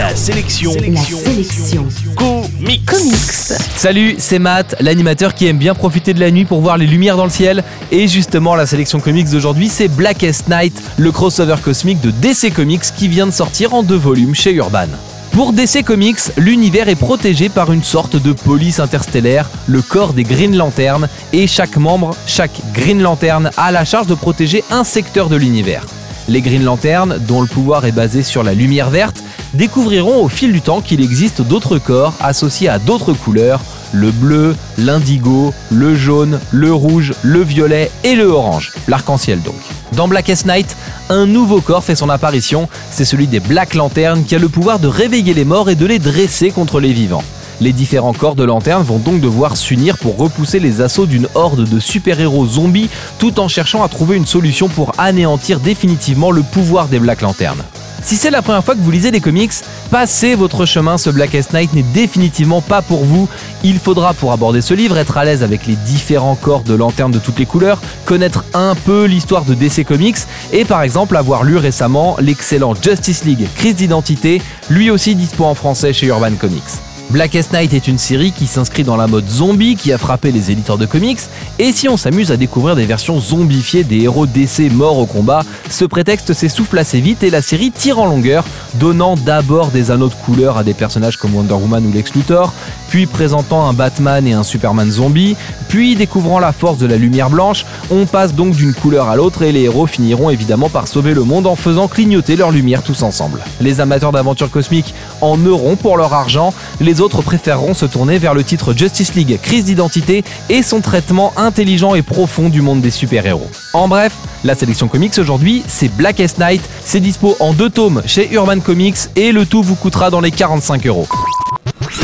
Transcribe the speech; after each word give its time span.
La 0.00 0.16
sélection. 0.16 0.72
La 0.88 1.02
sélection. 1.02 1.86
Comics. 2.16 2.86
Comics. 2.86 3.58
Salut, 3.76 4.14
c'est 4.16 4.38
Matt, 4.38 4.74
l'animateur 4.80 5.34
qui 5.34 5.46
aime 5.46 5.58
bien 5.58 5.74
profiter 5.74 6.14
de 6.14 6.20
la 6.20 6.30
nuit 6.30 6.46
pour 6.46 6.62
voir 6.62 6.78
les 6.78 6.86
lumières 6.86 7.18
dans 7.18 7.24
le 7.24 7.30
ciel. 7.30 7.62
Et 7.92 8.08
justement, 8.08 8.56
la 8.56 8.64
sélection 8.64 8.98
comics 8.98 9.28
d'aujourd'hui, 9.28 9.68
c'est 9.68 9.88
Blackest 9.88 10.48
Night, 10.48 10.72
le 10.96 11.12
crossover 11.12 11.56
cosmique 11.62 12.00
de 12.00 12.10
DC 12.12 12.50
Comics 12.54 12.94
qui 12.96 13.08
vient 13.08 13.26
de 13.26 13.30
sortir 13.30 13.74
en 13.74 13.82
deux 13.82 13.98
volumes 13.98 14.34
chez 14.34 14.54
Urban. 14.54 14.88
Pour 15.32 15.52
DC 15.52 15.84
Comics, 15.84 16.32
l'univers 16.38 16.88
est 16.88 16.96
protégé 16.96 17.50
par 17.50 17.70
une 17.70 17.84
sorte 17.84 18.16
de 18.16 18.32
police 18.32 18.80
interstellaire, 18.80 19.50
le 19.66 19.82
corps 19.82 20.14
des 20.14 20.24
Green 20.24 20.56
Lanterns, 20.56 21.08
et 21.34 21.46
chaque 21.46 21.76
membre, 21.76 22.16
chaque 22.26 22.58
Green 22.72 23.02
Lantern, 23.02 23.50
a 23.58 23.70
la 23.70 23.84
charge 23.84 24.06
de 24.06 24.14
protéger 24.14 24.64
un 24.70 24.82
secteur 24.82 25.28
de 25.28 25.36
l'univers. 25.36 25.84
Les 26.30 26.42
Green 26.42 26.62
Lanterns, 26.62 27.18
dont 27.26 27.40
le 27.40 27.48
pouvoir 27.48 27.86
est 27.86 27.92
basé 27.92 28.22
sur 28.22 28.44
la 28.44 28.54
lumière 28.54 28.88
verte, 28.88 29.20
découvriront 29.52 30.22
au 30.22 30.28
fil 30.28 30.52
du 30.52 30.60
temps 30.60 30.80
qu'il 30.80 31.00
existe 31.00 31.42
d'autres 31.42 31.78
corps 31.78 32.14
associés 32.20 32.68
à 32.68 32.78
d'autres 32.78 33.14
couleurs, 33.14 33.60
le 33.92 34.12
bleu, 34.12 34.54
l'indigo, 34.78 35.52
le 35.72 35.96
jaune, 35.96 36.38
le 36.52 36.72
rouge, 36.72 37.14
le 37.22 37.42
violet 37.42 37.90
et 38.04 38.14
le 38.14 38.26
orange, 38.26 38.70
l'arc-en-ciel 38.86 39.42
donc. 39.42 39.56
Dans 39.96 40.06
Blackest 40.06 40.46
Night, 40.46 40.76
un 41.08 41.26
nouveau 41.26 41.60
corps 41.60 41.82
fait 41.82 41.96
son 41.96 42.08
apparition, 42.08 42.68
c'est 42.92 43.04
celui 43.04 43.26
des 43.26 43.40
Black 43.40 43.74
Lanterns 43.74 44.22
qui 44.22 44.36
a 44.36 44.38
le 44.38 44.48
pouvoir 44.48 44.78
de 44.78 44.86
réveiller 44.86 45.34
les 45.34 45.44
morts 45.44 45.68
et 45.68 45.74
de 45.74 45.84
les 45.84 45.98
dresser 45.98 46.52
contre 46.52 46.78
les 46.78 46.92
vivants. 46.92 47.24
Les 47.60 47.72
différents 47.72 48.14
corps 48.14 48.36
de 48.36 48.44
lanternes 48.44 48.82
vont 48.82 48.98
donc 48.98 49.20
devoir 49.20 49.56
s'unir 49.56 49.98
pour 49.98 50.16
repousser 50.16 50.60
les 50.60 50.80
assauts 50.80 51.04
d'une 51.04 51.28
horde 51.34 51.68
de 51.68 51.78
super-héros 51.78 52.46
zombies 52.46 52.88
tout 53.18 53.38
en 53.38 53.48
cherchant 53.48 53.82
à 53.82 53.88
trouver 53.88 54.16
une 54.16 54.26
solution 54.26 54.68
pour 54.68 54.92
anéantir 54.96 55.60
définitivement 55.60 56.30
le 56.30 56.42
pouvoir 56.42 56.88
des 56.88 56.98
Black 56.98 57.20
Lanterns. 57.20 57.62
Si 58.02 58.16
c'est 58.16 58.30
la 58.30 58.40
première 58.40 58.64
fois 58.64 58.74
que 58.74 58.80
vous 58.80 58.90
lisez 58.90 59.10
des 59.10 59.20
comics, 59.20 59.52
passez 59.90 60.34
votre 60.34 60.64
chemin, 60.64 60.96
ce 60.96 61.10
Blackest 61.10 61.52
Night 61.52 61.74
n'est 61.74 61.82
définitivement 61.82 62.62
pas 62.62 62.80
pour 62.80 63.04
vous. 63.04 63.28
Il 63.62 63.78
faudra 63.78 64.14
pour 64.14 64.32
aborder 64.32 64.62
ce 64.62 64.72
livre 64.72 64.96
être 64.96 65.18
à 65.18 65.24
l'aise 65.26 65.42
avec 65.42 65.66
les 65.66 65.76
différents 65.76 66.36
corps 66.36 66.62
de 66.62 66.74
lanternes 66.74 67.12
de 67.12 67.18
toutes 67.18 67.38
les 67.38 67.44
couleurs, 67.44 67.78
connaître 68.06 68.44
un 68.54 68.74
peu 68.74 69.04
l'histoire 69.04 69.44
de 69.44 69.52
DC 69.52 69.84
Comics 69.84 70.16
et 70.52 70.64
par 70.64 70.80
exemple 70.80 71.14
avoir 71.14 71.44
lu 71.44 71.58
récemment 71.58 72.16
l'excellent 72.20 72.74
Justice 72.74 73.24
League 73.24 73.46
Crise 73.54 73.76
d'identité, 73.76 74.40
lui 74.70 74.90
aussi 74.90 75.14
dispo 75.14 75.44
en 75.44 75.54
français 75.54 75.92
chez 75.92 76.06
Urban 76.06 76.32
Comics. 76.40 76.89
Blackest 77.10 77.52
Night 77.52 77.74
est 77.74 77.88
une 77.88 77.98
série 77.98 78.30
qui 78.30 78.46
s'inscrit 78.46 78.84
dans 78.84 78.96
la 78.96 79.08
mode 79.08 79.28
zombie 79.28 79.74
qui 79.74 79.92
a 79.92 79.98
frappé 79.98 80.30
les 80.30 80.52
éditeurs 80.52 80.78
de 80.78 80.86
comics, 80.86 81.18
et 81.58 81.72
si 81.72 81.88
on 81.88 81.96
s'amuse 81.96 82.30
à 82.30 82.36
découvrir 82.36 82.76
des 82.76 82.86
versions 82.86 83.18
zombifiées 83.18 83.82
des 83.82 84.02
héros 84.02 84.26
d'essai 84.26 84.68
morts 84.68 84.96
au 84.96 85.06
combat, 85.06 85.42
ce 85.68 85.84
prétexte 85.84 86.32
s'essouffle 86.34 86.78
assez 86.78 87.00
vite 87.00 87.24
et 87.24 87.30
la 87.30 87.42
série 87.42 87.72
tire 87.72 87.98
en 87.98 88.06
longueur, 88.06 88.44
donnant 88.74 89.16
d'abord 89.16 89.68
des 89.68 89.90
anneaux 89.90 90.08
de 90.08 90.14
couleur 90.14 90.56
à 90.56 90.64
des 90.64 90.74
personnages 90.74 91.16
comme 91.16 91.34
Wonder 91.34 91.54
Woman 91.54 91.86
ou 91.86 91.92
Lex 91.92 92.14
Luthor, 92.14 92.52
puis 92.88 93.06
présentant 93.06 93.68
un 93.68 93.72
Batman 93.72 94.26
et 94.26 94.32
un 94.32 94.42
Superman 94.42 94.90
zombie, 94.90 95.36
puis 95.68 95.94
découvrant 95.94 96.38
la 96.38 96.52
force 96.52 96.78
de 96.78 96.86
la 96.86 96.96
lumière 96.96 97.30
blanche, 97.30 97.64
on 97.90 98.06
passe 98.06 98.34
donc 98.34 98.54
d'une 98.54 98.74
couleur 98.74 99.08
à 99.08 99.16
l'autre 99.16 99.42
et 99.42 99.52
les 99.52 99.62
héros 99.62 99.86
finiront 99.86 100.30
évidemment 100.30 100.68
par 100.68 100.88
sauver 100.88 101.14
le 101.14 101.22
monde 101.22 101.46
en 101.46 101.56
faisant 101.56 101.88
clignoter 101.88 102.36
leur 102.36 102.50
lumière 102.50 102.82
tous 102.82 103.02
ensemble. 103.02 103.40
Les 103.60 103.80
amateurs 103.80 104.12
d'aventure 104.12 104.50
cosmique 104.50 104.94
en 105.20 105.44
auront 105.46 105.76
pour 105.76 105.96
leur 105.96 106.12
argent, 106.12 106.52
les 106.80 107.00
autres 107.00 107.22
préféreront 107.22 107.74
se 107.74 107.86
tourner 107.86 108.18
vers 108.18 108.34
le 108.34 108.44
titre 108.44 108.74
Justice 108.74 109.14
League 109.14 109.38
Crise 109.42 109.64
d'identité 109.64 110.24
et 110.48 110.62
son 110.62 110.80
traitement 110.80 111.32
intelligent 111.36 111.94
et 111.94 112.02
profond 112.02 112.48
du 112.48 112.62
monde 112.62 112.80
des 112.80 112.90
super-héros. 112.90 113.48
En 113.72 113.88
bref, 113.88 114.12
la 114.44 114.54
sélection 114.54 114.88
comics 114.88 115.18
aujourd'hui, 115.18 115.62
c'est 115.66 115.88
Blackest 115.88 116.38
Night, 116.38 116.62
c'est 116.84 117.00
dispo 117.00 117.36
en 117.40 117.52
deux 117.52 117.70
tomes 117.70 118.02
chez 118.06 118.32
Urban 118.32 118.60
Comics 118.60 118.96
et 119.16 119.32
le 119.32 119.46
tout 119.46 119.62
vous 119.62 119.74
coûtera 119.74 120.10
dans 120.10 120.20
les 120.20 120.30
45 120.30 120.86
euros. 120.86 121.06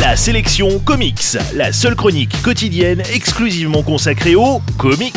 La 0.01 0.17
sélection 0.17 0.79
comics. 0.85 1.37
La 1.55 1.73
seule 1.73 1.97
chronique 1.97 2.41
quotidienne 2.43 3.03
exclusivement 3.13 3.83
consacrée 3.83 4.37
aux 4.37 4.61
comics. 4.79 5.15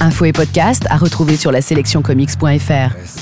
Info 0.00 0.24
et 0.24 0.32
podcast 0.32 0.84
à 0.88 0.96
retrouver 0.96 1.36
sur 1.36 1.52
la 1.52 1.60
sélectioncomics.fr. 1.60 3.21